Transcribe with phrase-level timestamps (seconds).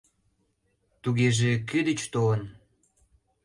[1.01, 2.43] Тугеже кӧ деч толын?